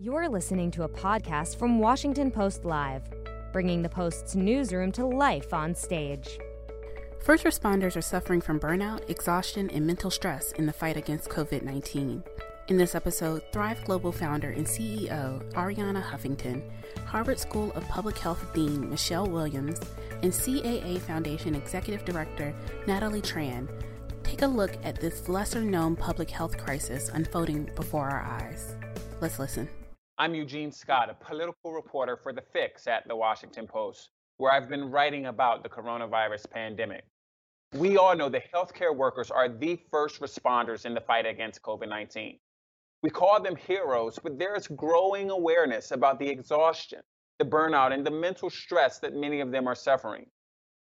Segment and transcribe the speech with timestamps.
[0.00, 3.02] You're listening to a podcast from Washington Post Live,
[3.52, 6.38] bringing the Post's newsroom to life on stage.
[7.20, 11.62] First responders are suffering from burnout, exhaustion, and mental stress in the fight against COVID
[11.62, 12.22] 19.
[12.68, 16.62] In this episode, Thrive Global founder and CEO Arianna Huffington,
[17.04, 19.80] Harvard School of Public Health Dean Michelle Williams,
[20.22, 22.54] and CAA Foundation Executive Director
[22.86, 23.68] Natalie Tran
[24.22, 28.76] take a look at this lesser known public health crisis unfolding before our eyes.
[29.20, 29.68] Let's listen.
[30.20, 34.68] I'm Eugene Scott, a political reporter for The Fix at The Washington Post, where I've
[34.68, 37.04] been writing about the coronavirus pandemic.
[37.72, 41.88] We all know that healthcare workers are the first responders in the fight against COVID
[41.88, 42.36] 19.
[43.00, 47.02] We call them heroes, but there is growing awareness about the exhaustion,
[47.38, 50.26] the burnout, and the mental stress that many of them are suffering.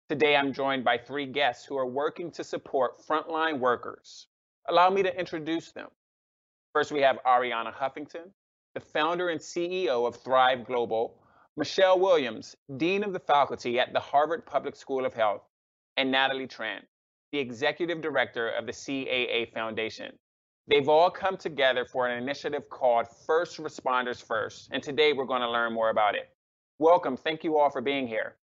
[0.08, 4.28] Today, I'm joined by three guests who are working to support frontline workers.
[4.68, 5.88] Allow me to introduce them.
[6.72, 8.30] First, we have Arianna Huffington,
[8.76, 11.18] the founder and CEO of Thrive Global,
[11.56, 15.40] Michelle Williams, Dean of the Faculty at the Harvard Public School of Health,
[15.96, 16.80] and Natalie Tran,
[17.32, 20.12] the Executive Director of the CAA Foundation.
[20.68, 25.40] They've all come together for an initiative called First Responders First, and today we're going
[25.40, 26.28] to learn more about it.
[26.78, 27.16] Welcome.
[27.16, 28.36] Thank you all for being here.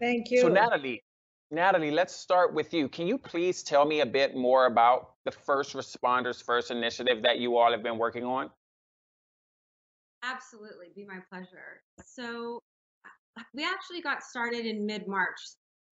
[0.00, 0.40] Thank you.
[0.40, 1.02] So, Natalie,
[1.50, 2.88] Natalie, let's start with you.
[2.88, 7.38] Can you please tell me a bit more about the First Responders First initiative that
[7.38, 8.48] you all have been working on?
[10.22, 11.82] Absolutely, be my pleasure.
[12.04, 12.62] So,
[13.38, 15.38] uh, we actually got started in mid March.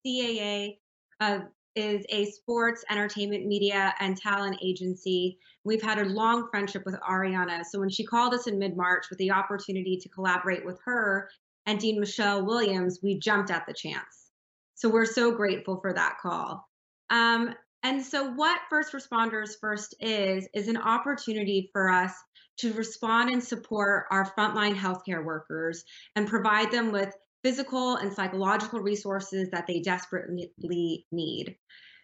[0.04, 0.78] CAA
[1.20, 1.40] uh,
[1.74, 5.38] is a sports, entertainment, media, and talent agency.
[5.64, 7.64] We've had a long friendship with Arianna.
[7.64, 11.28] So, when she called us in mid March with the opportunity to collaborate with her
[11.66, 14.30] and Dean Michelle Williams, we jumped at the chance.
[14.74, 16.68] So, we're so grateful for that call.
[17.10, 17.54] Um,
[17.86, 22.12] and so, what First Responders First is, is an opportunity for us
[22.56, 25.84] to respond and support our frontline healthcare workers
[26.16, 31.54] and provide them with physical and psychological resources that they desperately need.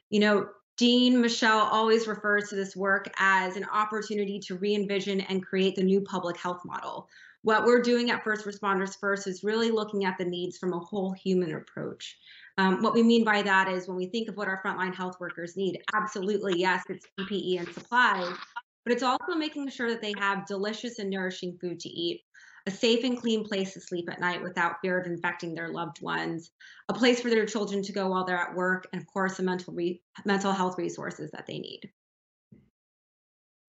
[0.08, 0.46] You know,
[0.76, 5.74] Dean Michelle always refers to this work as an opportunity to re envision and create
[5.74, 7.08] the new public health model.
[7.42, 10.78] What we're doing at First Responders First is really looking at the needs from a
[10.78, 12.16] whole human approach.
[12.58, 15.16] Um, what we mean by that is when we think of what our frontline health
[15.20, 18.36] workers need, absolutely, yes, it's PPE and supplies,
[18.84, 22.22] but it's also making sure that they have delicious and nourishing food to eat,
[22.66, 26.02] a safe and clean place to sleep at night without fear of infecting their loved
[26.02, 26.50] ones,
[26.88, 29.42] a place for their children to go while they're at work, and of course, the
[29.42, 31.90] mental re- mental health resources that they need.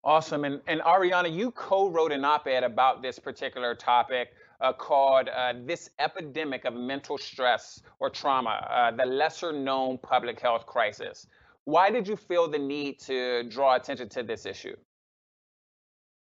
[0.04, 0.44] Awesome.
[0.44, 4.34] And, and Arianna, you co wrote an op ed about this particular topic
[4.64, 10.40] uh, called uh, This Epidemic of Mental Stress or Trauma, uh, the Lesser Known Public
[10.40, 11.28] Health Crisis.
[11.66, 14.76] Why did you feel the need to draw attention to this issue?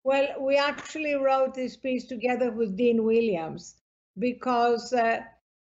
[0.03, 3.75] Well, we actually wrote this piece together with Dean Williams
[4.19, 5.22] because uh,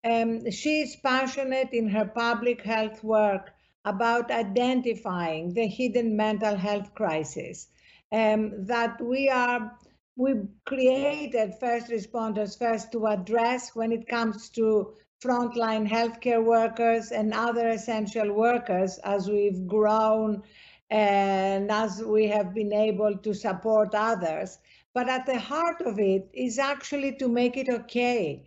[0.05, 3.53] um, she's passionate in her public health work
[3.85, 7.69] about identifying the hidden mental health crisis
[8.13, 9.73] um, that we are
[10.17, 17.33] we created first responders first to address when it comes to frontline healthcare workers and
[17.33, 20.43] other essential workers as we've grown
[20.91, 24.59] and as we have been able to support others.
[24.93, 28.47] But at the heart of it is actually to make it okay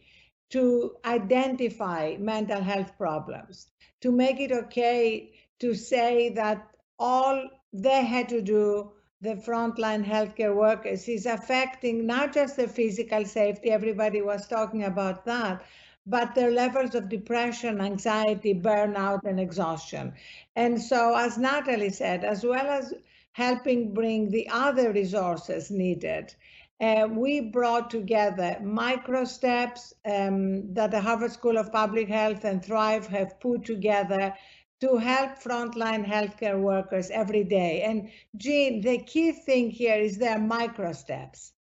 [0.52, 3.68] to identify mental health problems,
[4.02, 6.66] to make it okay to say that
[6.98, 13.26] all they had to do, the frontline healthcare workers, is affecting not just the physical
[13.26, 15.64] safety, everybody was talking about that,
[16.06, 20.14] but their levels of depression, anxiety, burnout, and exhaustion.
[20.56, 22.94] And so, as Natalie said, as well as
[23.34, 26.34] helping bring the other resources needed,
[26.80, 32.64] uh, we brought together micro steps um, that the Harvard School of Public Health and
[32.64, 34.34] Thrive have put together
[34.82, 37.82] to help frontline healthcare workers every day.
[37.82, 41.54] And Gene, the key thing here is their micro steps.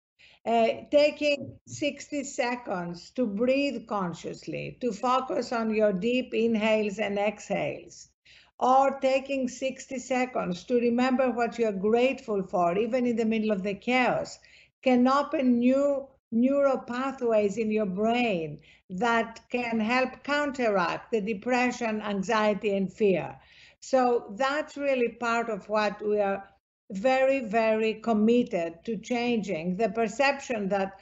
[0.46, 8.10] Uh, taking 60 seconds to breathe consciously, to focus on your deep inhales and exhales,
[8.58, 13.62] or taking 60 seconds to remember what you're grateful for, even in the middle of
[13.62, 14.38] the chaos,
[14.82, 18.60] can open new neural pathways in your brain
[18.90, 23.38] that can help counteract the depression, anxiety, and fear.
[23.80, 26.50] So that's really part of what we are
[26.90, 31.00] very, very committed to changing the perception that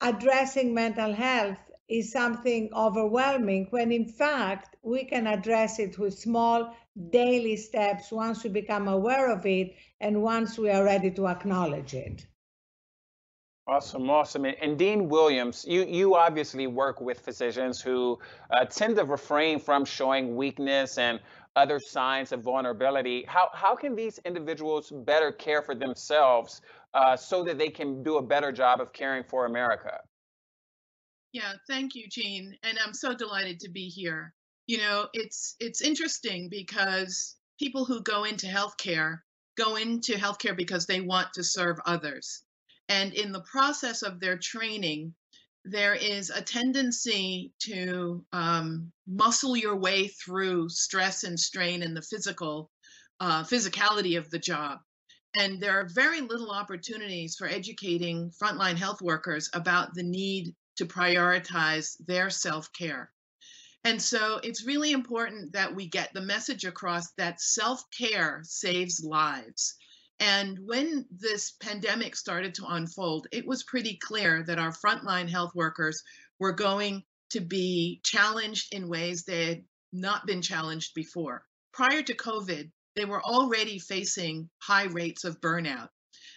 [0.00, 6.74] addressing mental health is something overwhelming when in fact we can address it with small
[7.10, 11.94] daily steps once we become aware of it and once we are ready to acknowledge
[11.94, 12.27] it.
[13.68, 14.46] Awesome, awesome.
[14.46, 18.18] And, Dean Williams, you, you obviously work with physicians who
[18.50, 21.20] uh, tend to refrain from showing weakness and
[21.54, 23.26] other signs of vulnerability.
[23.28, 26.62] How, how can these individuals better care for themselves
[26.94, 30.00] uh, so that they can do a better job of caring for America?
[31.34, 32.56] Yeah, thank you, Gene.
[32.62, 34.32] And I'm so delighted to be here.
[34.66, 39.18] You know, it's it's interesting because people who go into healthcare
[39.58, 42.44] go into healthcare because they want to serve others.
[42.88, 45.14] And in the process of their training,
[45.64, 52.02] there is a tendency to um, muscle your way through stress and strain and the
[52.02, 52.70] physical
[53.20, 54.78] uh, physicality of the job.
[55.36, 60.86] And there are very little opportunities for educating frontline health workers about the need to
[60.86, 63.12] prioritize their self care.
[63.84, 69.04] And so it's really important that we get the message across that self care saves
[69.04, 69.74] lives.
[70.20, 75.54] And when this pandemic started to unfold, it was pretty clear that our frontline health
[75.54, 76.02] workers
[76.40, 81.44] were going to be challenged in ways they had not been challenged before.
[81.72, 85.88] Prior to COVID, they were already facing high rates of burnout.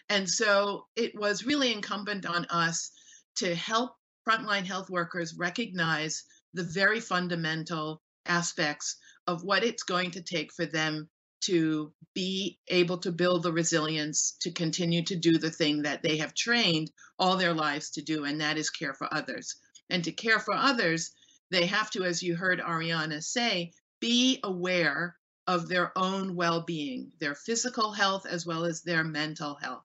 [0.10, 2.92] And so it was really incumbent on us
[3.38, 3.96] to help
[4.28, 6.24] frontline health workers recognize
[6.54, 11.10] the very fundamental aspects of what it's going to take for them
[11.42, 16.18] to be able to build the resilience to continue to do the thing that they
[16.18, 19.56] have trained all their lives to do, and that is care for others.
[19.90, 21.12] And to care for others,
[21.50, 25.16] they have to, as you heard Arianna say, be aware
[25.48, 29.84] of their own well being, their physical health as well as their mental health.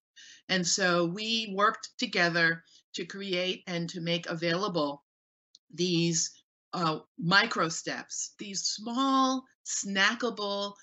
[0.48, 2.62] And so we worked together
[2.94, 5.02] to create and to make available
[5.72, 6.32] these
[6.72, 10.74] uh, micro steps, these small, snackable,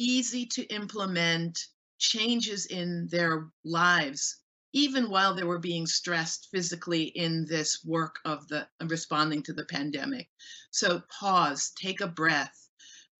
[0.00, 1.58] easy to implement
[1.98, 4.38] changes in their lives
[4.72, 9.66] even while they were being stressed physically in this work of the responding to the
[9.66, 10.28] pandemic
[10.70, 12.68] so pause take a breath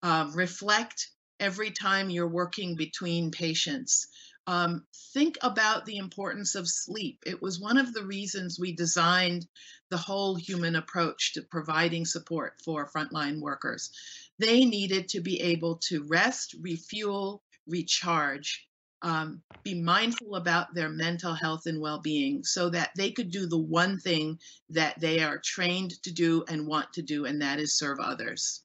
[0.01, 4.07] um, reflect every time you're working between patients
[4.47, 7.23] um, think about the importance of sleep.
[7.25, 9.45] It was one of the reasons we designed
[9.89, 13.91] the whole human approach to providing support for frontline workers.
[14.41, 18.67] They needed to be able to rest, refuel, recharge,
[19.03, 23.45] um, be mindful about their mental health and well being so that they could do
[23.45, 24.39] the one thing
[24.69, 28.63] that they are trained to do and want to do, and that is serve others.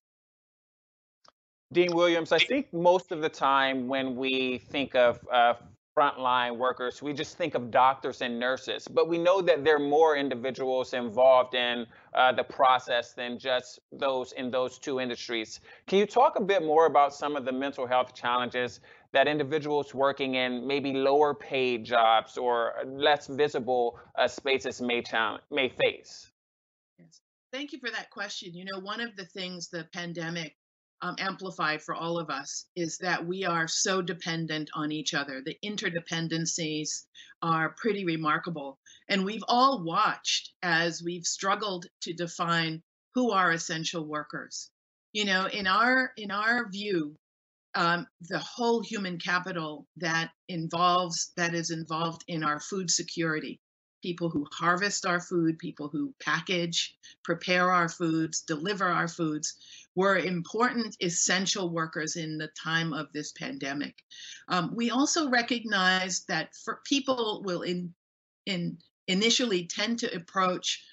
[1.74, 5.54] Dean Williams, I think most of the time when we think of uh,
[5.96, 9.78] frontline workers, we just think of doctors and nurses, but we know that there are
[9.78, 15.60] more individuals involved in uh, the process than just those in those two industries.
[15.86, 18.80] Can you talk a bit more about some of the mental health challenges
[19.12, 25.42] that individuals working in maybe lower paid jobs or less visible uh, spaces may, challenge,
[25.50, 26.30] may face?
[26.98, 27.20] Yes.
[27.52, 28.52] Thank you for that question.
[28.52, 30.56] You know, one of the things the pandemic
[31.06, 35.40] um, amplified for all of us is that we are so dependent on each other.
[35.44, 37.04] The interdependencies
[37.42, 38.78] are pretty remarkable.
[39.08, 42.82] And we've all watched as we've struggled to define
[43.14, 44.70] who are essential workers.
[45.12, 47.16] You know, in our in our view,
[47.74, 53.60] um, the whole human capital that involves that is involved in our food security
[54.06, 59.54] people who harvest our food, people who package, prepare our foods, deliver our foods,
[59.96, 63.96] were important essential workers in the time of this pandemic.
[64.46, 66.50] Um, we also recognize that
[66.84, 67.92] people will in,
[68.46, 70.84] in initially tend to approach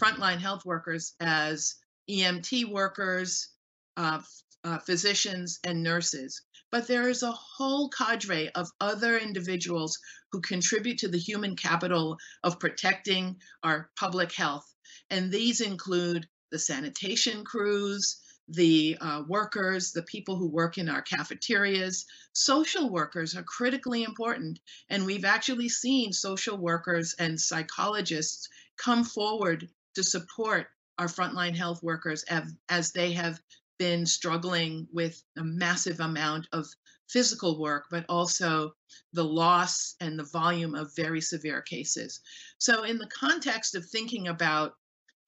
[0.00, 1.74] frontline health workers as
[2.08, 3.50] EMT workers,
[3.98, 4.22] uh,
[4.64, 6.40] uh, physicians, and nurses
[6.70, 9.98] but there is a whole cadre of other individuals
[10.32, 14.72] who contribute to the human capital of protecting our public health.
[15.10, 21.02] And these include the sanitation crews, the uh, workers, the people who work in our
[21.02, 22.06] cafeterias.
[22.32, 24.58] Social workers are critically important.
[24.88, 31.82] And we've actually seen social workers and psychologists come forward to support our frontline health
[31.82, 33.40] workers as, as they have
[33.80, 36.66] been struggling with a massive amount of
[37.08, 38.72] physical work, but also
[39.14, 42.20] the loss and the volume of very severe cases.
[42.58, 44.74] So, in the context of thinking about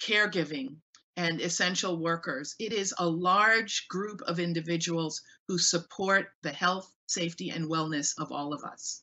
[0.03, 0.77] caregiving
[1.17, 7.49] and essential workers, it is a large group of individuals who support the health, safety,
[7.49, 9.03] and wellness of all of us.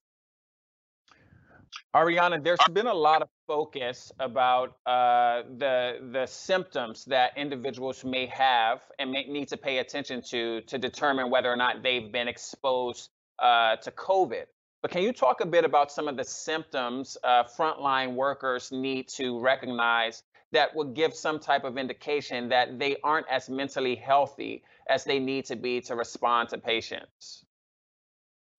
[1.95, 8.27] Arianna, there's been a lot of focus about uh, the the symptoms that individuals may
[8.27, 12.27] have and may need to pay attention to to determine whether or not they've been
[12.27, 14.45] exposed uh, to COVID.
[14.83, 19.07] But can you talk a bit about some of the symptoms uh, frontline workers need
[19.17, 24.63] to recognize that will give some type of indication that they aren't as mentally healthy
[24.87, 27.45] as they need to be to respond to patients?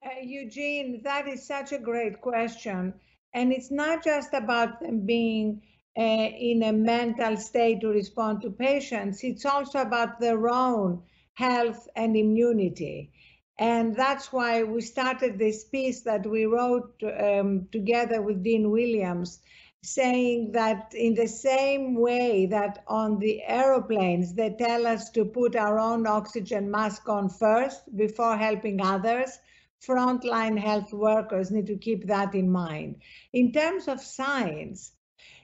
[0.05, 2.93] Uh, Eugene, that is such a great question.
[3.33, 5.63] And it's not just about them being
[5.97, 11.03] uh, in a mental state to respond to patients, it's also about their own
[11.35, 13.11] health and immunity.
[13.59, 19.41] And that's why we started this piece that we wrote um, together with Dean Williams
[19.83, 25.57] saying that in the same way that on the aeroplanes they tell us to put
[25.57, 29.39] our own oxygen mask on first before helping others,
[29.87, 32.97] frontline health workers need to keep that in mind.
[33.33, 34.93] In terms of signs,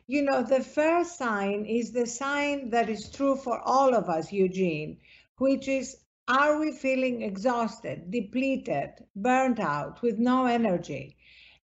[0.07, 4.33] you know, the first sign is the sign that is true for all of us,
[4.33, 4.99] Eugene,
[5.39, 5.97] which is
[6.29, 11.17] are we feeling exhausted, depleted, burnt out, with no energy?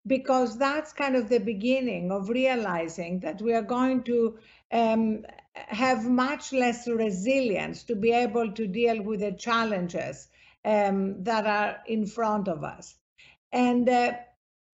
[0.07, 4.39] because that's kind of the beginning of realizing that we are going to
[4.73, 10.29] um, have much less resilience to be able to deal with the challenges
[10.67, 12.97] um, that are in front of us.
[13.53, 14.13] And uh,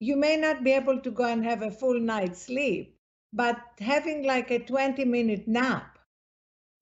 [0.01, 2.97] you may not be able to go and have a full night's sleep,
[3.33, 5.99] but having like a 20 minute nap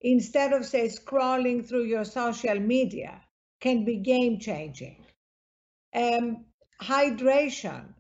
[0.00, 3.20] instead of, say, scrolling through your social media
[3.60, 5.04] can be game changing.
[5.94, 6.46] Um,
[6.80, 7.94] hydration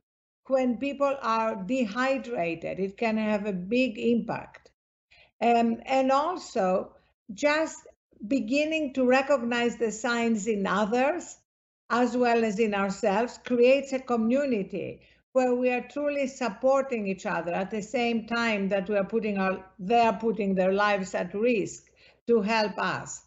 [0.46, 4.70] when people are dehydrated, it can have a big impact.
[5.40, 6.94] Um, and also,
[7.32, 7.86] just
[8.26, 11.38] beginning to recognize the signs in others
[11.90, 15.00] as well as in ourselves creates a community
[15.32, 19.38] where we are truly supporting each other at the same time that we are putting
[19.38, 21.84] our they are putting their lives at risk
[22.26, 23.22] to help us.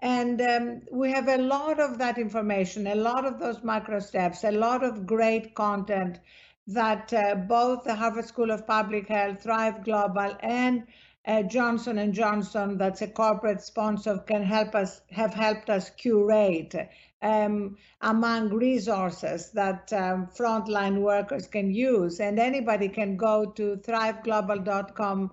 [0.00, 4.44] And um, we have a lot of that information a lot of those micro steps
[4.44, 6.18] a lot of great content
[6.66, 10.86] that uh, both the Harvard School of Public Health, Thrive Global, and
[11.26, 16.74] uh, Johnson and Johnson, that's a corporate sponsor, can help us have helped us curate
[17.22, 25.30] um, among resources that um, frontline workers can use, and anybody can go to thriveglobal.com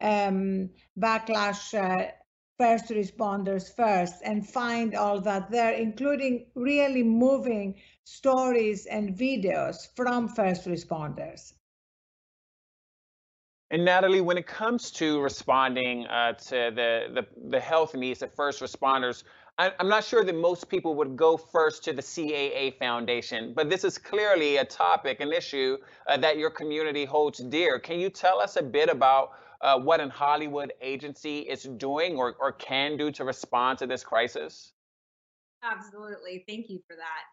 [0.00, 2.10] um, backlash uh,
[2.58, 10.28] first responders first and find all that there, including really moving stories and videos from
[10.28, 11.52] first responders.
[13.70, 18.32] And Natalie, when it comes to responding uh, to the, the, the health needs of
[18.32, 19.24] first responders,
[19.58, 23.68] I, am not sure that most people would go first to the CAA Foundation, but
[23.68, 27.78] this is clearly a topic, an issue uh, that your community holds dear.
[27.78, 32.36] Can you tell us a bit about uh, what an Hollywood agency is doing or,
[32.40, 34.72] or can do to respond to this crisis?
[35.62, 36.44] Absolutely.
[36.48, 37.24] Thank you for that.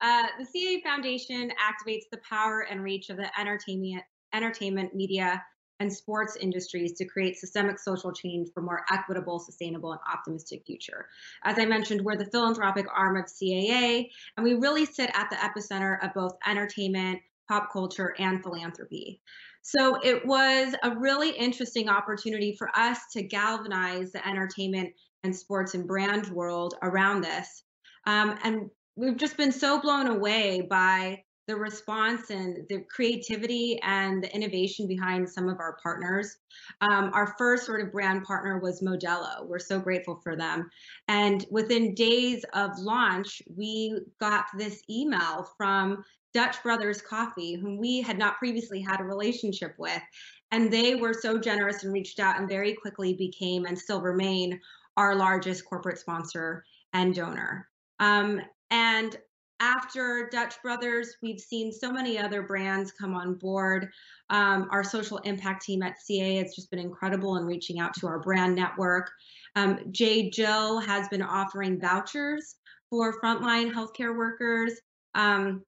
[0.00, 5.42] Uh, the CAA Foundation activates the power and reach of the entertainment, entertainment, media,
[5.84, 11.06] and sports industries to create systemic social change for more equitable, sustainable, and optimistic future.
[11.44, 15.36] As I mentioned, we're the philanthropic arm of CAA, and we really sit at the
[15.36, 19.20] epicenter of both entertainment, pop culture, and philanthropy.
[19.60, 25.74] So it was a really interesting opportunity for us to galvanize the entertainment and sports
[25.74, 27.62] and brand world around this.
[28.06, 34.22] Um, and we've just been so blown away by the response and the creativity and
[34.22, 36.36] the innovation behind some of our partners.
[36.80, 39.46] Um, our first sort of brand partner was Modelo.
[39.46, 40.70] We're so grateful for them.
[41.08, 48.00] And within days of launch, we got this email from Dutch Brothers Coffee, whom we
[48.00, 50.02] had not previously had a relationship with.
[50.50, 54.60] And they were so generous and reached out and very quickly became and still remain
[54.96, 57.68] our largest corporate sponsor and donor.
[58.00, 59.16] Um, and
[59.60, 63.88] after Dutch Brothers, we've seen so many other brands come on board.
[64.30, 68.06] Um, our social impact team at CA has just been incredible in reaching out to
[68.06, 69.10] our brand network.
[69.56, 72.56] Um, J.Jill has been offering vouchers
[72.90, 74.72] for frontline healthcare workers.
[75.14, 75.62] Um,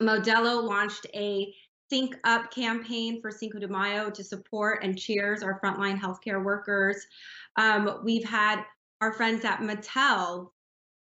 [0.00, 1.52] Modelo launched a
[1.90, 7.04] Sync Up campaign for Cinco de Mayo to support and cheers our frontline healthcare workers.
[7.56, 8.62] Um, we've had
[9.00, 10.48] our friends at Mattel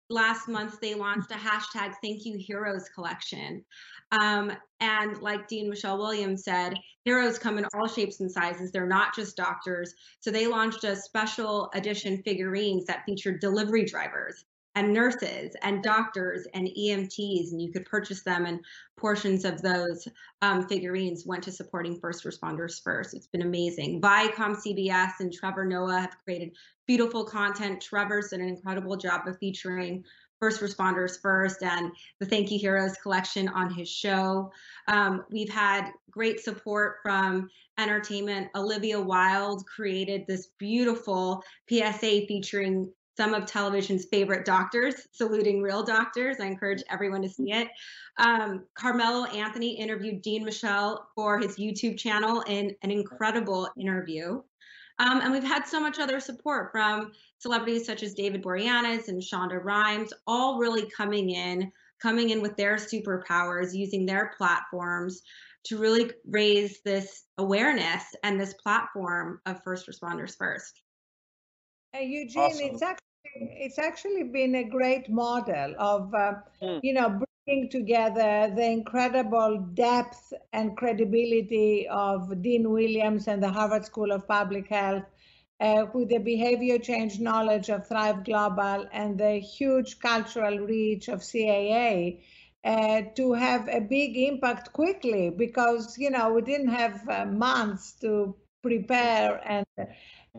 [0.08, 3.64] last month they launched a hashtag thank you heroes collection.
[4.12, 8.70] Um, and like dean michelle williams said heroes come in all shapes and sizes.
[8.70, 9.94] They're not just doctors.
[10.20, 14.44] So they launched a special edition figurines that featured delivery drivers
[14.76, 18.44] and nurses and doctors and EMTs, and you could purchase them.
[18.44, 18.60] And
[18.98, 20.06] portions of those
[20.42, 23.14] um, figurines went to supporting first responders first.
[23.14, 24.00] It's been amazing.
[24.02, 26.54] Viacom CBS and Trevor Noah have created
[26.86, 27.80] beautiful content.
[27.80, 30.04] Trevor's done an incredible job of featuring
[30.38, 31.90] First Responders First and
[32.20, 34.52] the Thank You Heroes collection on his show.
[34.86, 38.48] Um, we've had great support from entertainment.
[38.54, 46.36] Olivia Wilde created this beautiful PSA featuring some of television's favorite doctors, saluting real doctors.
[46.40, 47.68] I encourage everyone to see it.
[48.18, 54.42] Um, Carmelo Anthony interviewed Dean Michelle for his YouTube channel in an incredible interview.
[54.98, 59.20] Um, and we've had so much other support from celebrities such as David Boreanaz and
[59.20, 61.70] Shonda Rhimes, all really coming in,
[62.00, 65.22] coming in with their superpowers, using their platforms
[65.64, 70.80] to really raise this awareness and this platform of first responders first.
[71.96, 72.66] Uh, Eugene, awesome.
[72.66, 73.02] it's actually
[73.34, 76.80] it's actually been a great model of uh, mm.
[76.82, 83.84] you know bringing together the incredible depth and credibility of Dean Williams and the Harvard
[83.84, 85.04] School of Public Health.
[85.58, 91.20] Uh, with the behavior change knowledge of Thrive Global and the huge cultural reach of
[91.20, 92.20] CAA,
[92.62, 97.92] uh, to have a big impact quickly because you know we didn't have uh, months
[98.02, 99.64] to prepare and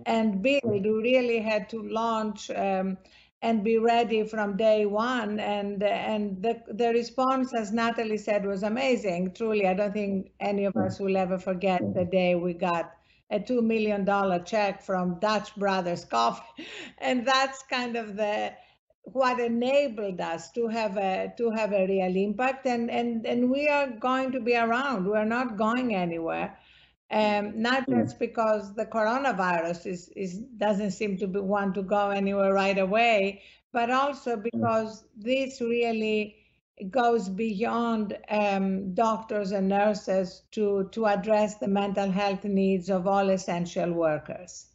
[0.06, 0.62] and build.
[0.64, 2.98] We really had to launch um,
[3.42, 5.40] and be ready from day one.
[5.40, 9.34] And and the the response, as Natalie said, was amazing.
[9.34, 12.94] Truly, I don't think any of us will ever forget the day we got
[13.30, 18.54] a two million dollar check from Dutch Brothers Coffee, and that's kind of the
[19.14, 23.68] what enabled us to have a to have a real impact and and and we
[23.70, 26.58] are going to be around we're not going anywhere
[27.12, 28.02] um, not hmm.
[28.02, 32.78] just because the coronavirus is, is doesn't seem to be, want to go anywhere right
[32.78, 34.44] away but also hmm.
[34.44, 36.36] because this really
[36.92, 43.30] goes beyond um, doctors and nurses to to address the mental health needs of all
[43.30, 44.68] essential workers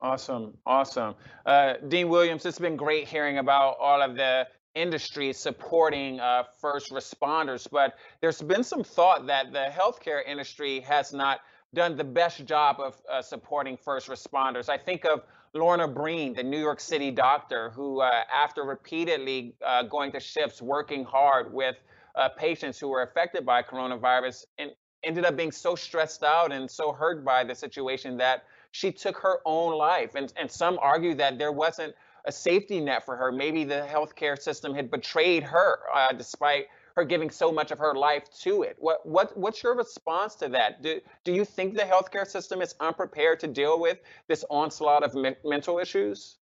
[0.00, 1.14] Awesome, awesome.
[1.46, 6.92] Uh, Dean Williams, it's been great hearing about all of the industry supporting uh, first
[6.92, 11.40] responders, but there's been some thought that the healthcare industry has not
[11.74, 14.68] done the best job of uh, supporting first responders.
[14.68, 15.22] I think of
[15.54, 20.60] Lorna Breen, the New York City doctor, who, uh, after repeatedly uh, going to shifts,
[20.60, 21.76] working hard with
[22.14, 24.70] uh, patients who were affected by coronavirus, and
[25.02, 29.16] ended up being so stressed out and so hurt by the situation that she took
[29.18, 30.14] her own life.
[30.14, 31.94] And, and some argue that there wasn't
[32.26, 33.32] a safety net for her.
[33.32, 37.94] Maybe the healthcare system had betrayed her uh, despite her giving so much of her
[37.94, 38.76] life to it.
[38.78, 40.82] What, what, what's your response to that?
[40.82, 45.14] Do, do you think the healthcare system is unprepared to deal with this onslaught of
[45.14, 46.38] me- mental issues?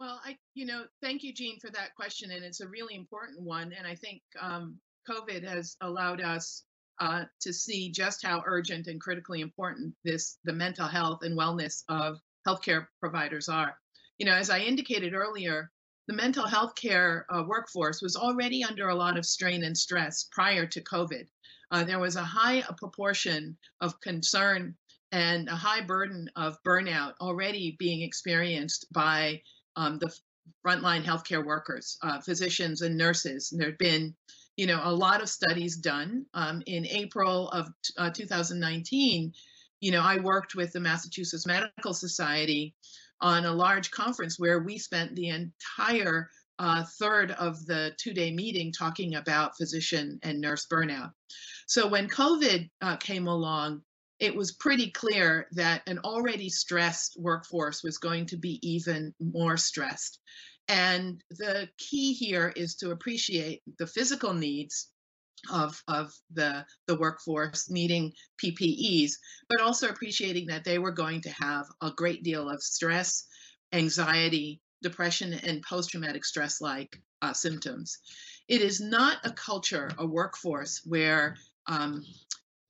[0.00, 3.42] Well, I, you know, thank you, Gene, for that question, and it's a really important
[3.42, 3.74] one.
[3.76, 6.64] And I think um, COVID has allowed us
[6.98, 11.82] uh, to see just how urgent and critically important this the mental health and wellness
[11.88, 13.76] of healthcare providers are.
[14.20, 15.70] You know, as I indicated earlier,
[16.06, 20.28] the mental health care uh, workforce was already under a lot of strain and stress
[20.30, 21.26] prior to COVID.
[21.70, 24.76] Uh, there was a high proportion of concern
[25.10, 29.40] and a high burden of burnout already being experienced by
[29.76, 30.14] um, the
[30.66, 33.52] frontline healthcare workers, uh, physicians, and nurses.
[33.52, 34.14] And there had been
[34.58, 36.26] you know, a lot of studies done.
[36.34, 39.32] Um, in April of uh, 2019,
[39.80, 42.74] you know, I worked with the Massachusetts Medical Society
[43.20, 48.30] on a large conference where we spent the entire uh, third of the two day
[48.30, 51.12] meeting talking about physician and nurse burnout.
[51.66, 53.82] So when COVID uh, came along,
[54.18, 59.56] it was pretty clear that an already stressed workforce was going to be even more
[59.56, 60.18] stressed.
[60.68, 64.89] And the key here is to appreciate the physical needs
[65.50, 69.12] of, of the, the workforce needing PPEs,
[69.48, 73.26] but also appreciating that they were going to have a great deal of stress,
[73.72, 77.98] anxiety, depression, and post traumatic stress like uh, symptoms.
[78.48, 82.04] It is not a culture, a workforce where um,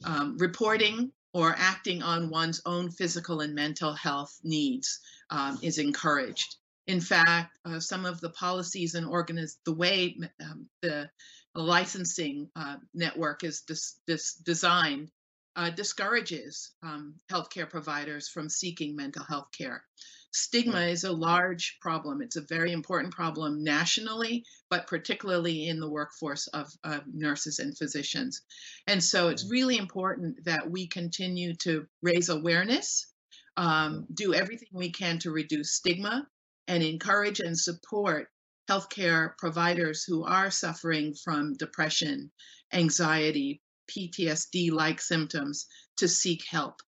[0.05, 6.57] um, reporting or acting on one's own physical and mental health needs um, is encouraged.
[6.87, 11.09] In fact, uh, some of the policies and organiz- the way um, the
[11.55, 15.11] licensing uh, network is dis- dis- designed
[15.57, 19.85] uh, discourages um, healthcare providers from seeking mental health care.
[20.33, 22.23] Stigma is a large problem.
[22.23, 27.77] It's a very important problem nationally, but particularly in the workforce of, of nurses and
[27.77, 28.43] physicians.
[28.87, 33.13] And so it's really important that we continue to raise awareness,
[33.57, 36.29] um, do everything we can to reduce stigma,
[36.69, 38.29] and encourage and support
[38.71, 42.31] healthcare providers who are suffering from depression,
[42.73, 46.81] anxiety, PTSD like symptoms to seek help.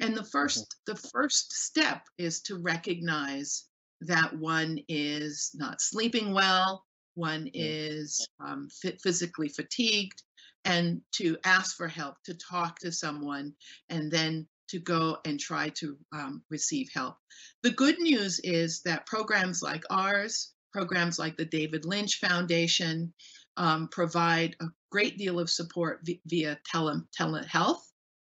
[0.00, 3.64] And the first the first step is to recognize
[4.00, 8.68] that one is not sleeping well, one is um,
[9.02, 10.22] physically fatigued,
[10.64, 13.54] and to ask for help, to talk to someone,
[13.88, 17.16] and then to go and try to um, receive help.
[17.62, 23.12] The good news is that programs like ours, programs like the David Lynch Foundation,
[23.56, 27.80] um, provide a great deal of support via tele telehealth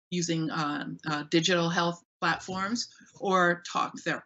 [0.09, 2.87] using um, uh, digital health platforms
[3.19, 4.23] or talk ther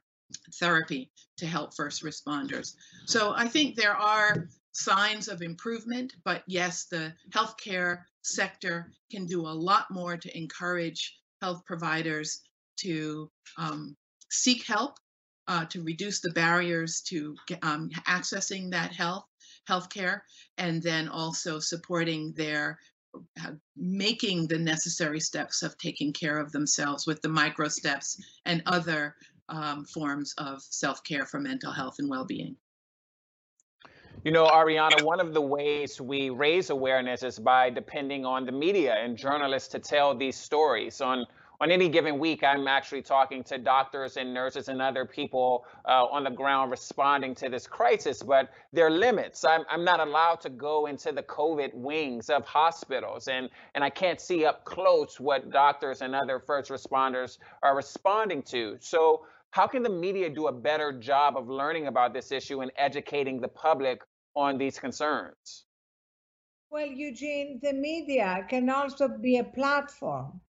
[0.60, 2.76] therapy to help first responders.
[3.08, 9.42] So I think there are signs of improvement, but yes, the healthcare sector can do
[9.48, 12.42] a lot more to encourage health providers
[12.82, 13.96] to um,
[14.30, 14.98] seek help,
[15.50, 19.26] uh, to reduce the barriers to um, accessing that health
[19.68, 20.22] healthcare,
[20.58, 22.80] and then also supporting their
[23.44, 28.62] uh, making the necessary steps of taking care of themselves with the micro steps and
[28.68, 29.16] other
[29.50, 32.56] um, forms of self-care for mental health and well-being.
[34.24, 38.52] You know, Arianna, one of the ways we raise awareness is by depending on the
[38.52, 41.02] media and journalists to tell these stories.
[41.02, 41.26] On
[41.62, 46.06] on any given week, I'm actually talking to doctors and nurses and other people uh,
[46.06, 49.44] on the ground responding to this crisis, but there are limits.
[49.44, 53.90] I'm, I'm not allowed to go into the COVID wings of hospitals, and, and I
[53.90, 58.78] can't see up close what doctors and other first responders are responding to.
[58.80, 62.72] So, how can the media do a better job of learning about this issue and
[62.78, 64.04] educating the public
[64.36, 65.66] on these concerns?
[66.70, 70.40] Well, Eugene, the media can also be a platform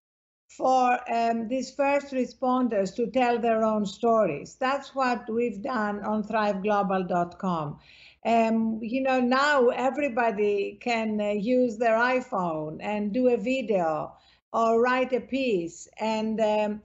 [0.60, 4.56] for um, these first responders to tell their own stories.
[4.60, 7.78] That's what we've done on thriveglobal.com.
[8.26, 14.12] Um, you know, now everybody can uh, use their iPhone and do a video
[14.52, 15.88] or write a piece.
[15.98, 16.82] And um,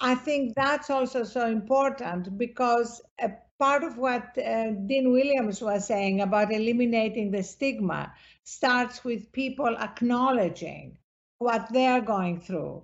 [0.00, 3.30] I think that's also so important because a
[3.60, 9.76] part of what uh, Dean Williams was saying about eliminating the stigma starts with people
[9.78, 10.98] acknowledging
[11.38, 12.82] what they're going through.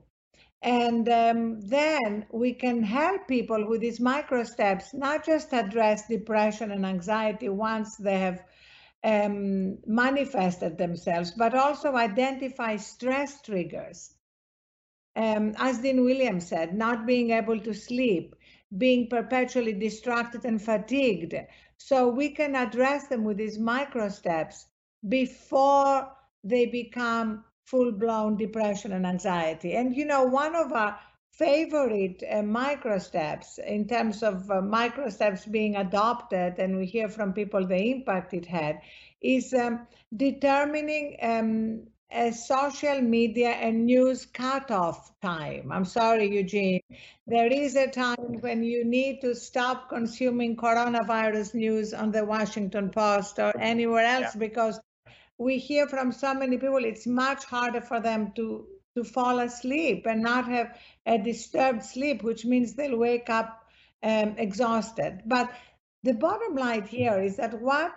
[0.65, 6.73] And um, then we can help people with these micro steps, not just address depression
[6.73, 8.43] and anxiety once they have
[9.05, 14.15] um, manifested themselves, but also identify stress triggers.
[15.17, 18.35] Um, as Dean Williams said, not being able to sleep,
[18.77, 21.35] being perpetually distracted and fatigued.
[21.77, 24.67] So we can address them with these micro steps
[25.09, 26.11] before
[26.43, 29.75] they become full blown depression and anxiety.
[29.75, 30.99] And you know, one of our
[31.33, 37.09] favorite uh, micro steps in terms of uh, micro steps being adopted, and we hear
[37.09, 38.81] from people the impact it had,
[39.21, 45.73] is um, determining um, a social media and news cutoff time.
[45.73, 46.81] I'm sorry, Eugene.
[47.27, 52.91] There is a time when you need to stop consuming coronavirus news on the Washington
[52.91, 54.39] Post or anywhere else yeah.
[54.39, 54.79] because
[55.39, 58.67] we hear from so many people it's much harder for them to
[58.97, 63.65] to fall asleep and not have a disturbed sleep which means they'll wake up
[64.05, 65.23] um, exhausted.
[65.27, 65.53] But
[66.03, 67.93] the bottom line here is that what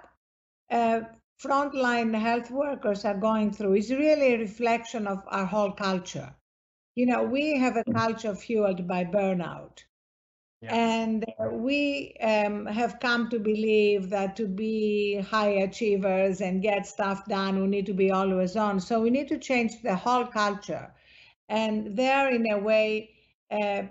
[0.72, 1.02] uh,
[1.44, 6.34] frontline health workers are going through is really a reflection of our whole culture.
[6.96, 9.84] You know we have a culture fueled by burnout
[10.62, 10.74] yeah.
[10.74, 17.26] And we um, have come to believe that to be high achievers and get stuff
[17.26, 18.80] done, we need to be always on.
[18.80, 20.92] So we need to change the whole culture.
[21.48, 23.12] And they're, in a way,
[23.52, 23.84] uh,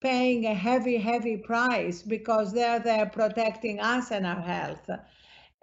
[0.00, 4.90] paying a heavy, heavy price because they're there protecting us and our health.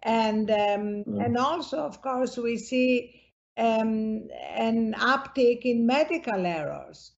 [0.04, 1.26] And um, mm.
[1.26, 3.22] and also, of course, we see
[3.58, 7.14] um, an uptick in medical errors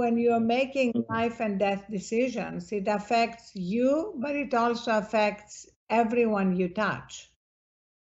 [0.00, 1.12] when you're making mm-hmm.
[1.12, 5.68] life and death decisions, it affects you, but it also affects
[6.02, 7.30] everyone you touch.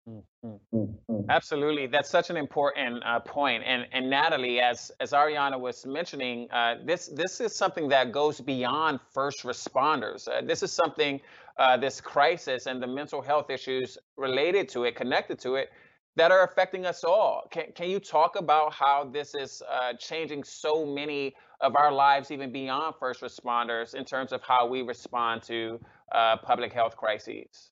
[0.08, 1.22] Mm-hmm.
[1.30, 3.64] Absolutely, that's such an important uh, point.
[3.66, 8.40] And and Natalie, as as Arianna was mentioning, uh, this this is something that goes
[8.40, 10.28] beyond first responders.
[10.28, 11.14] Uh, this is something,
[11.58, 15.68] uh, this crisis and the mental health issues related to it, connected to it,
[16.16, 17.48] that are affecting us all.
[17.50, 22.32] Can, can you talk about how this is uh, changing so many of our lives,
[22.32, 25.80] even beyond first responders, in terms of how we respond to
[26.14, 27.72] uh, public health crises?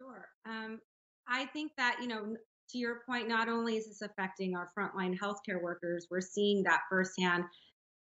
[0.00, 0.26] Sure.
[0.46, 0.80] Um,
[1.28, 2.36] I think that, you know,
[2.70, 6.80] to your point, not only is this affecting our frontline healthcare workers, we're seeing that
[6.90, 7.44] firsthand.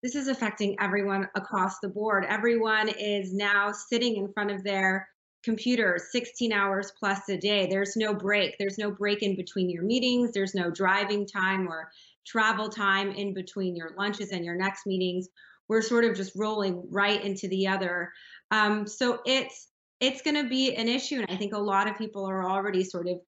[0.03, 2.25] This is affecting everyone across the board.
[2.27, 5.07] Everyone is now sitting in front of their
[5.45, 7.67] computer 16 hours plus a day.
[7.67, 8.57] There's no break.
[8.57, 10.31] There's no break in between your meetings.
[10.31, 11.91] There's no driving time or
[12.25, 15.29] travel time in between your lunches and your next meetings.
[15.67, 18.11] we're sort of just rolling right into the other.
[18.51, 21.97] Um, so it's it's going to be an issue, and I think a lot of
[21.97, 23.19] people are already sort of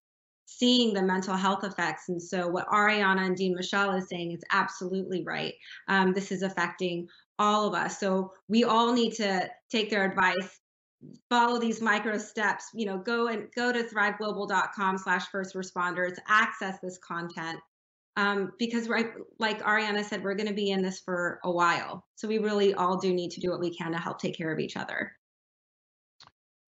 [0.45, 2.09] seeing the mental health effects.
[2.09, 5.53] And so, what Arianna and Dean Michelle is saying is absolutely right.
[5.87, 7.07] Um, this is affecting
[7.39, 7.99] all of us.
[7.99, 10.59] So, we all need to take their advice,
[11.29, 12.69] follow these micro steps.
[12.73, 17.59] You know, go and go to thriveglobal.com/slash first responders, access this content.
[18.15, 22.03] Um, because right, like Arianna said, we're going to be in this for a while.
[22.15, 24.51] So we really all do need to do what we can to help take care
[24.51, 25.11] of each other.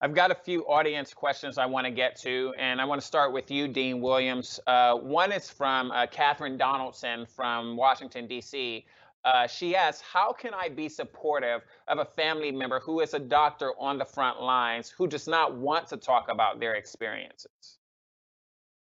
[0.02, 3.08] I've got a few audience questions I want to get to, and I want to
[3.08, 4.58] start with you, Dean Williams.
[4.66, 8.86] Uh, one is from uh, Catherine Donaldson from Washington, D.C.
[9.26, 13.20] Uh, she asks, How can I be supportive of a family member who is a
[13.20, 17.78] doctor on the front lines who does not want to talk about their experiences?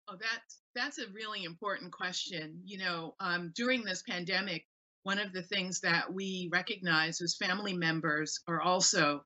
[0.09, 2.61] Oh, that's, that's a really important question.
[2.65, 4.67] You know, um, during this pandemic,
[5.03, 9.25] one of the things that we recognize is family members are also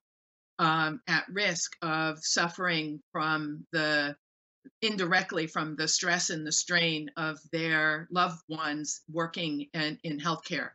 [0.57, 4.15] um, at risk of suffering from the
[4.81, 10.69] indirectly from the stress and the strain of their loved ones working in, in healthcare.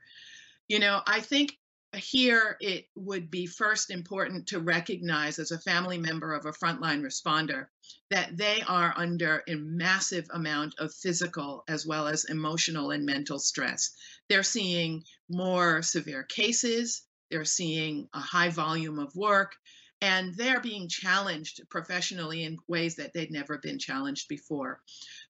[0.71, 1.59] You know, I think
[1.97, 7.03] here it would be first important to recognize as a family member of a frontline
[7.03, 7.67] responder
[8.11, 13.41] that they are under a massive amount of physical as well as emotional and mental
[13.41, 13.91] stress.
[14.29, 17.03] They're seeing more severe cases,
[17.33, 19.57] they're seeing a high volume of work,
[20.01, 24.81] and they're being challenged professionally in ways that they'd never been challenged before.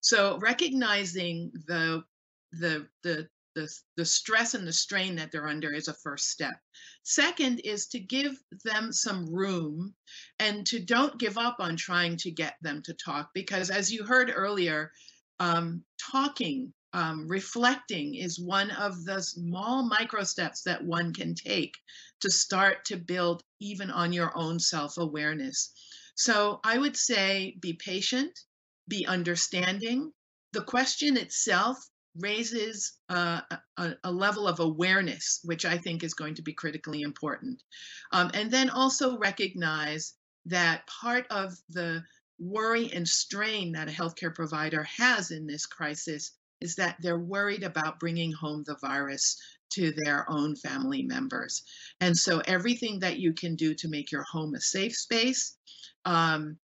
[0.02, 2.04] So recognizing the
[2.52, 6.54] the the the, the stress and the strain that they're under is a first step.
[7.02, 9.94] Second is to give them some room
[10.38, 14.04] and to don't give up on trying to get them to talk because as you
[14.04, 14.92] heard earlier,
[15.38, 21.74] um, talking um, reflecting is one of the small micro steps that one can take
[22.20, 25.72] to start to build even on your own self awareness.
[26.16, 28.38] So I would say be patient,
[28.88, 30.12] be understanding.
[30.52, 31.78] The question itself
[32.20, 33.40] raises uh,
[33.76, 37.62] a, a, level of awareness, which I think is going to be critically important.
[38.12, 40.14] Um, and then also recognize
[40.46, 42.02] that part of the
[42.38, 47.62] worry and strain that a healthcare provider has in this crisis is that they're worried
[47.62, 51.62] about bringing home the virus to their own family members.
[52.00, 55.56] And so everything that you can do to make your home a safe space,
[56.04, 56.58] um,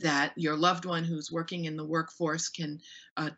[0.00, 2.80] that your loved one who's working in the workforce can
[3.16, 3.30] uh,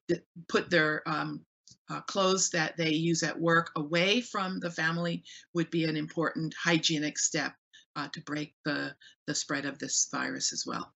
[0.48, 1.44] put their um,
[1.90, 5.24] uh, clothes that they use at work away from the family
[5.54, 7.54] would be an important hygienic step
[7.96, 8.94] uh, to break the,
[9.26, 10.92] the spread of this virus as well.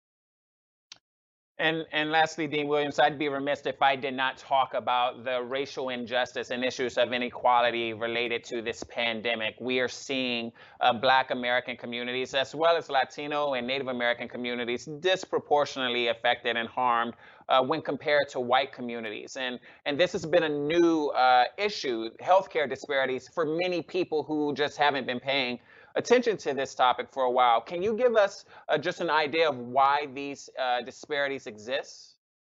[1.59, 5.42] And, and lastly, Dean Williams, I'd be remiss if I did not talk about the
[5.42, 9.55] racial injustice and issues of inequality related to this pandemic.
[9.61, 10.50] We are seeing
[10.81, 16.68] uh, Black American communities, as well as Latino and Native American communities, disproportionately affected and
[16.68, 17.14] harmed
[17.48, 19.37] uh, when compared to white communities.
[19.37, 24.55] And, and this has been a new uh, issue, healthcare disparities for many people who
[24.55, 25.59] just haven't been paying
[25.94, 27.61] attention to this topic for a while.
[27.61, 32.14] Can you give us uh, just an idea of why these uh, disparities exist?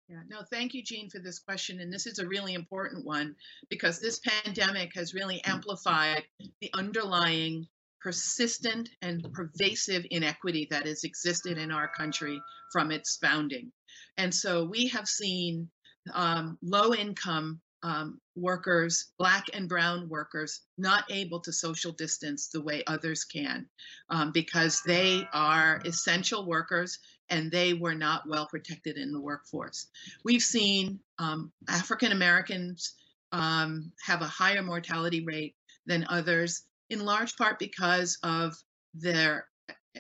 [0.10, 1.80] Yeah, no, thank you, Gene, for this question.
[1.80, 3.36] And this is a really important one
[3.70, 6.24] because this pandemic has really amplified
[6.62, 7.68] the underlying
[8.02, 12.40] persistent and pervasive inequity that has existed in our country
[12.72, 13.72] from its founding.
[14.18, 15.70] And so we have seen
[16.14, 22.62] um, low income um, workers, black and brown workers, not able to social distance the
[22.62, 23.68] way others can
[24.10, 29.88] um, because they are essential workers and they were not well protected in the workforce.
[30.24, 32.94] We've seen um, African Americans
[33.32, 38.56] um, have a higher mortality rate than others, in large part because of
[38.94, 39.48] their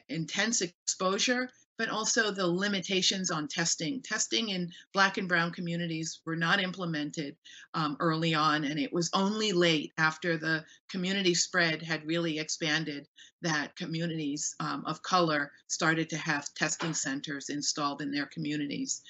[0.09, 4.01] intense exposure but also the limitations on testing.
[4.01, 7.35] Testing in Black and Brown communities were not implemented
[7.73, 13.07] um, early on, and it was only late after the community spread had really expanded
[13.41, 19.01] that communities um, of color started to have testing centers installed in their communities.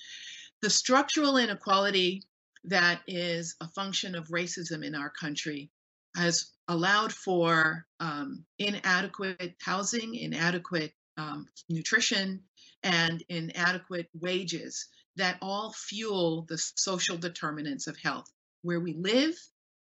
[0.61, 2.23] The structural inequality
[2.65, 5.69] that is a function of racism in our country
[6.15, 12.41] has allowed for um, inadequate housing, inadequate um, nutrition,
[12.83, 18.29] and inadequate wages that all fuel the social determinants of health
[18.61, 19.35] where we live,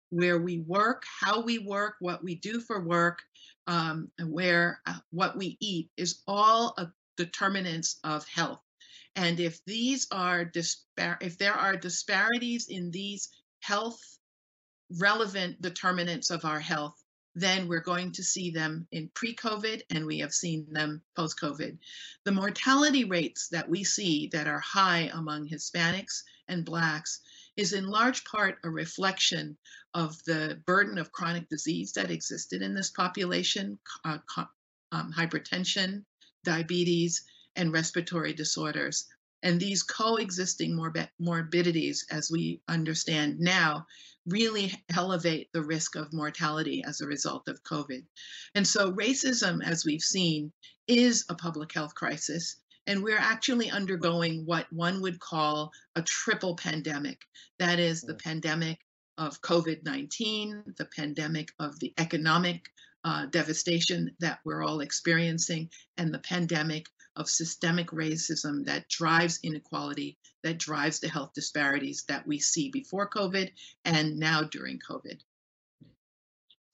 [0.10, 3.20] where we work, how we work, what we do for work,
[3.68, 8.60] um, and where uh, what we eat is all a determinants of health.
[9.16, 13.30] And if these are dispar- if there are disparities in these
[13.62, 14.00] health
[15.00, 17.02] relevant determinants of our health,
[17.36, 21.40] then we're going to see them in pre COVID and we have seen them post
[21.40, 21.78] COVID.
[22.24, 27.20] The mortality rates that we see that are high among Hispanics and Blacks
[27.58, 29.58] is in large part a reflection
[29.94, 34.18] of the burden of chronic disease that existed in this population uh,
[34.92, 36.04] um, hypertension,
[36.44, 37.24] diabetes,
[37.56, 39.08] and respiratory disorders.
[39.44, 43.86] And these coexisting morbi- morbidities, as we understand now,
[44.26, 48.04] really elevate the risk of mortality as a result of COVID.
[48.56, 50.52] And so, racism, as we've seen,
[50.88, 52.58] is a public health crisis.
[52.88, 57.22] And we're actually undergoing what one would call a triple pandemic
[57.60, 58.80] that is, the pandemic
[59.18, 62.70] of COVID 19, the pandemic of the economic
[63.04, 70.18] uh, devastation that we're all experiencing, and the pandemic of systemic racism that drives inequality,
[70.44, 73.50] that drives the health disparities that we see before COVID
[73.86, 75.20] and now during COVID.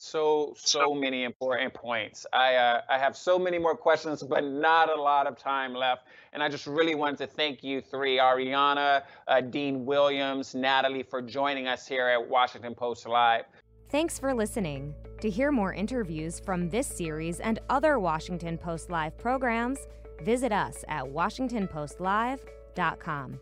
[0.04, 2.26] So, so many important points.
[2.34, 6.08] I, uh, I have so many more questions, but not a lot of time left.
[6.34, 11.22] And I just really wanted to thank you three, Arianna, uh, Dean Williams, Natalie, for
[11.22, 13.46] joining us here at Washington Post Live.
[13.92, 14.96] Thanks for listening.
[15.22, 19.78] To hear more interviews from this series and other Washington Post Live programs,
[20.24, 23.40] visit us at WashingtonPostLive.com.